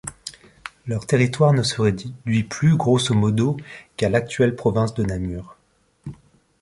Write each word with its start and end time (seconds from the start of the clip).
Leur 0.87 1.05
territoire 1.05 1.53
ne 1.53 1.61
se 1.61 1.79
réduit 1.79 2.43
plus, 2.43 2.75
grosso-modo, 2.75 3.57
qu'à 3.97 4.09
l'actuelle 4.09 4.55
Province 4.55 4.95
de 4.95 5.03
Namur. 5.03 5.55